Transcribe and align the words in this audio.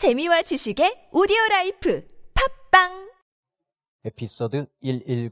재미와 0.00 0.40
지식의 0.40 1.10
오디오 1.12 1.36
life 1.50 2.02
팟빵 2.32 3.10
에피소드 4.06 4.64
110 4.80 5.30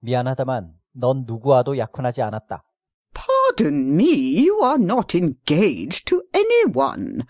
미안하다만 0.00 0.74
넌 0.92 1.24
누구와도 1.26 1.78
약혼하지 1.78 2.20
않았다. 2.20 2.62
Pardon 3.14 3.94
me, 3.94 4.46
you 4.46 4.62
are 4.62 4.76
not 4.78 5.16
engaged 5.16 6.04
to 6.04 6.20
anyone. 6.34 7.22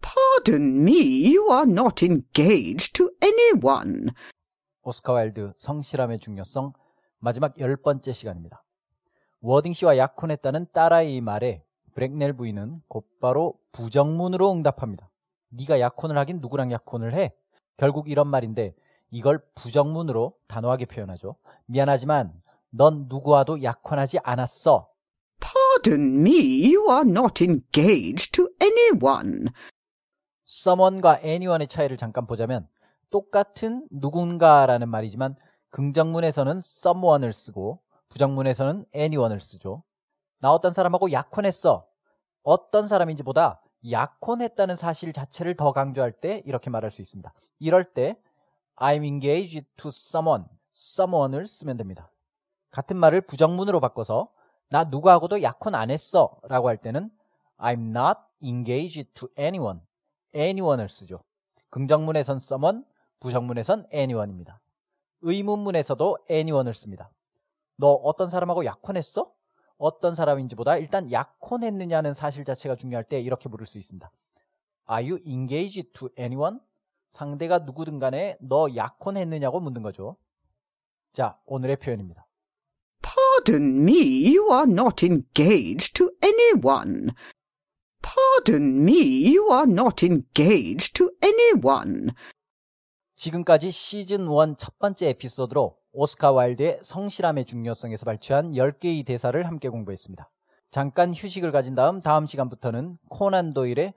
Pardon 0.00 0.80
me, 0.80 1.34
you 1.34 1.52
are 1.52 1.70
not 1.70 2.02
engaged 2.02 2.94
to 2.94 3.10
anyone. 3.22 4.06
오스카 4.84 5.12
와일드 5.12 5.52
성실함의 5.58 6.20
중요성 6.20 6.72
마지막 7.18 7.60
열 7.60 7.76
번째 7.76 8.10
시간입니다. 8.14 8.64
워딩 9.42 9.74
씨와 9.74 9.98
약혼했다는 9.98 10.68
딸아이 10.72 11.20
말에 11.20 11.62
브렉넬 11.92 12.32
부인은 12.38 12.80
곧바로 12.88 13.60
부정문으로 13.72 14.50
응답합니다. 14.50 15.10
네가 15.50 15.80
약혼을 15.80 16.16
하긴 16.18 16.40
누구랑 16.40 16.72
약혼을 16.72 17.14
해? 17.14 17.34
결국 17.76 18.08
이런 18.10 18.26
말인데 18.28 18.74
이걸 19.10 19.42
부정문으로 19.54 20.34
단호하게 20.46 20.86
표현하죠. 20.86 21.36
미안하지만 21.66 22.32
넌 22.70 23.06
누구와도 23.08 23.62
약혼하지 23.62 24.18
않았어. 24.22 24.90
Pardon 25.40 26.20
me, 26.20 26.74
you 26.74 26.90
are 26.90 27.08
not 27.08 27.42
engaged 27.42 28.32
to 28.32 28.48
anyone. 28.60 29.46
someone과 30.46 31.20
anyone의 31.22 31.68
차이를 31.68 31.96
잠깐 31.96 32.26
보자면 32.26 32.66
똑같은 33.10 33.86
누군가라는 33.90 34.88
말이지만 34.88 35.36
긍정문에서는 35.70 36.58
someone을 36.58 37.32
쓰고 37.32 37.80
부정문에서는 38.08 38.86
anyone을 38.94 39.40
쓰죠. 39.40 39.82
나 40.40 40.52
어떤 40.52 40.72
사람하고 40.72 41.12
약혼했어. 41.12 41.86
어떤 42.42 42.88
사람인지 42.88 43.22
보다 43.22 43.62
약혼했다는 43.90 44.76
사실 44.76 45.12
자체를 45.12 45.56
더 45.56 45.72
강조할 45.72 46.12
때 46.12 46.42
이렇게 46.44 46.70
말할 46.70 46.90
수 46.90 47.02
있습니다. 47.02 47.32
이럴 47.58 47.84
때 47.84 48.20
I'm 48.76 49.04
engaged 49.04 49.66
to 49.76 49.88
someone, 49.88 50.44
someone을 50.74 51.46
쓰면 51.46 51.76
됩니다. 51.76 52.10
같은 52.70 52.96
말을 52.96 53.22
부정문으로 53.22 53.80
바꿔서 53.80 54.30
나 54.70 54.84
누구하고도 54.84 55.42
약혼 55.42 55.74
안 55.74 55.90
했어 55.90 56.38
라고 56.44 56.68
할 56.68 56.76
때는 56.76 57.10
I'm 57.56 57.88
not 57.88 58.20
engaged 58.42 59.12
to 59.14 59.28
anyone, 59.38 59.80
anyone을 60.34 60.88
쓰죠. 60.88 61.18
긍정문에선 61.70 62.36
someone, 62.36 62.84
부정문에선 63.20 63.86
anyone입니다. 63.92 64.60
의문문에서도 65.22 66.18
anyone을 66.30 66.74
씁니다. 66.74 67.10
너 67.76 67.92
어떤 67.92 68.30
사람하고 68.30 68.64
약혼했어? 68.64 69.32
어떤 69.78 70.14
사람인지보다 70.14 70.76
일단 70.76 71.10
약혼했느냐는 71.10 72.12
사실 72.12 72.44
자체가 72.44 72.76
중요할 72.76 73.04
때 73.04 73.20
이렇게 73.20 73.48
물을 73.48 73.66
수 73.66 73.78
있습니다. 73.78 74.10
Are 74.90 75.08
you 75.08 75.20
engaged 75.24 75.92
to 75.92 76.08
anyone? 76.18 76.58
상대가 77.08 77.60
누구든 77.60 77.98
간에 77.98 78.36
너 78.40 78.68
약혼했느냐고 78.74 79.60
묻는 79.60 79.82
거죠. 79.82 80.16
자, 81.12 81.38
오늘의 81.46 81.76
표현입니다. 81.76 82.26
Pardon 83.00 83.82
me, 83.82 84.36
you 84.36 84.52
are 84.52 84.70
not 84.70 85.04
engaged 85.06 85.94
to 85.94 86.10
anyone. 86.22 87.12
Pardon 88.02 88.82
me, 88.82 89.34
you 89.34 89.50
are 89.50 89.70
not 89.70 90.04
engaged 90.04 90.92
to 90.94 91.10
anyone. 91.22 92.12
지금까지 93.18 93.72
시즌 93.72 94.28
1 94.28 94.54
첫 94.56 94.78
번째 94.78 95.08
에피소드로 95.08 95.76
오스카 95.92 96.30
와일드의 96.30 96.78
성실함의 96.82 97.46
중요성에서 97.46 98.04
발췌한 98.04 98.52
10개의 98.52 99.04
대사를 99.04 99.44
함께 99.44 99.68
공부했습니다. 99.68 100.30
잠깐 100.70 101.12
휴식을 101.12 101.50
가진 101.50 101.74
다음 101.74 102.00
다음 102.00 102.26
시간부터는 102.26 102.96
코난 103.08 103.54
도일의 103.54 103.94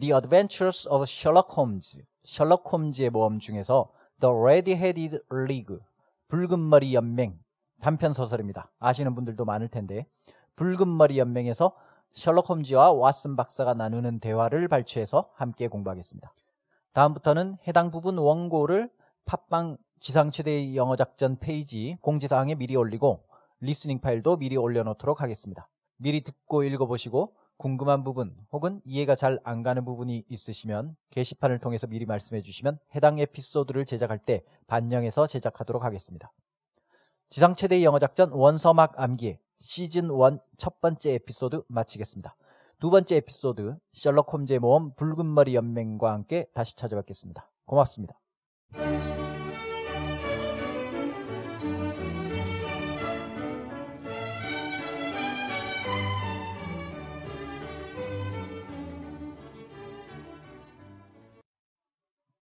The 0.00 0.14
Adventures 0.14 0.88
of 0.88 1.02
Sherlock 1.02 1.50
Holmes, 1.54 2.00
셜록 2.24 2.72
홈즈의 2.72 3.10
모험 3.10 3.40
중에서 3.40 3.92
The 4.20 4.34
Red-Headed 4.34 5.20
League, 5.30 5.76
붉은머리 6.28 6.94
연맹 6.94 7.38
단편 7.82 8.14
소설입니다. 8.14 8.72
아시는 8.78 9.14
분들도 9.14 9.44
많을 9.44 9.68
텐데 9.68 10.06
붉은머리 10.56 11.18
연맹에서 11.18 11.76
셜록 12.12 12.48
홈즈와 12.48 12.94
왓슨 12.94 13.36
박사가 13.36 13.74
나누는 13.74 14.20
대화를 14.20 14.68
발췌해서 14.68 15.28
함께 15.34 15.68
공부하겠습니다. 15.68 16.32
다음부터는 16.92 17.56
해당 17.66 17.90
부분 17.90 18.18
원고를 18.18 18.90
팟빵 19.24 19.78
지상 19.98 20.30
최대의 20.30 20.76
영어 20.76 20.96
작전 20.96 21.38
페이지 21.38 21.96
공지사항에 22.00 22.54
미리 22.54 22.76
올리고 22.76 23.24
listening 23.60 24.00
파일도 24.00 24.36
미리 24.36 24.56
올려놓도록 24.56 25.22
하겠습니다. 25.22 25.68
미리 25.96 26.22
듣고 26.22 26.64
읽어보시고 26.64 27.34
궁금한 27.56 28.02
부분 28.02 28.36
혹은 28.50 28.80
이해가 28.84 29.14
잘 29.14 29.38
안 29.44 29.62
가는 29.62 29.84
부분이 29.84 30.24
있으시면 30.28 30.96
게시판을 31.10 31.60
통해서 31.60 31.86
미리 31.86 32.04
말씀해 32.04 32.40
주시면 32.40 32.78
해당 32.94 33.18
에피소드를 33.18 33.86
제작할 33.86 34.18
때 34.18 34.42
반영해서 34.66 35.26
제작하도록 35.28 35.84
하겠습니다. 35.84 36.32
지상 37.30 37.54
최대의 37.54 37.84
영어 37.84 37.98
작전 37.98 38.32
원서막 38.32 39.00
암기 39.00 39.38
시즌 39.60 40.06
1 40.06 40.40
첫 40.58 40.80
번째 40.80 41.14
에피소드 41.14 41.62
마치겠습니다. 41.68 42.34
두 42.82 42.90
번째 42.90 43.14
에피소드 43.14 43.76
셜록 43.92 44.32
홈즈의 44.32 44.58
모험 44.58 44.92
붉은 44.96 45.32
머리 45.32 45.54
연맹과 45.54 46.12
함께 46.12 46.46
다시 46.52 46.74
찾아뵙겠습니다. 46.74 47.48
고맙습니다. 47.64 48.18